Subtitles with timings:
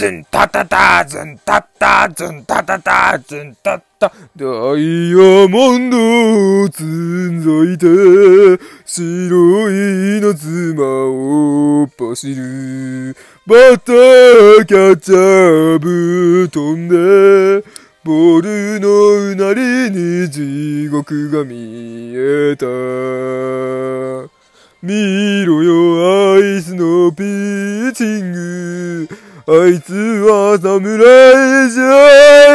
[0.00, 4.46] ズンタタタズンタッタズンタタタズンタッタダ
[4.78, 7.84] イヤモンドをつんざいて
[8.86, 13.14] 白いの妻を走る。
[13.46, 17.62] バターキャッチャーぶ飛んで
[18.02, 18.88] ボールの
[19.32, 22.64] うなりに地獄が見えた。
[24.82, 26.69] 見ろよアイス
[29.52, 31.82] あいつは侍ジャ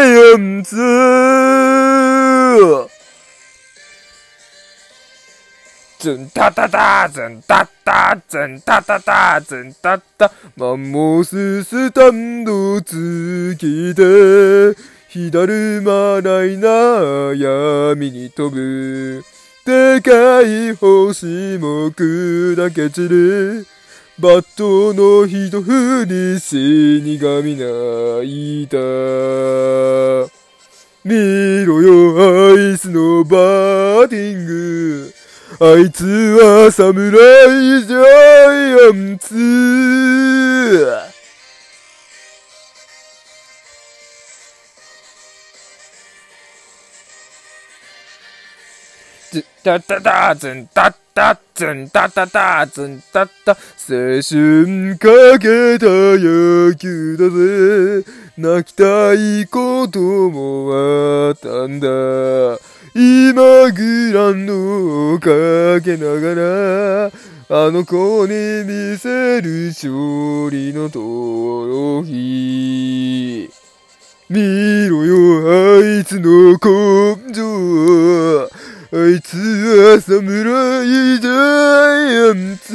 [0.07, 0.77] イアンツ
[5.99, 10.31] ズンタタタズンタッタズンタタタズンタッタ。
[10.55, 14.73] マンモススタンドつきて
[15.09, 19.21] 火だるまないな闇に飛ぶ。
[19.65, 21.25] でかい星
[21.57, 23.67] も砕け散る。
[24.17, 28.77] バットの一振り死神泣いた。
[31.03, 35.13] 見ろよアイスのバーティング。
[35.59, 41.04] あいつは侍ジャイアンツ。
[49.35, 58.05] ズタタタズンタッタズンタタタズンタッタ青春かけた野球だぜ
[58.37, 61.87] 泣きたいこともあったんだ
[62.95, 67.11] 今グランドをかけながら
[67.67, 73.65] あの子に見せる勝利のトロフィー
[74.27, 78.49] 見ろよあいつの根性
[78.97, 82.71] あいつは侍じゃんつ